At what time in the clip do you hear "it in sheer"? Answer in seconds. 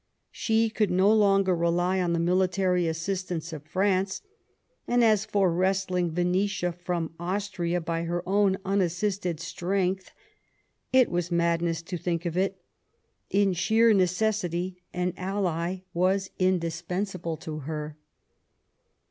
12.35-13.93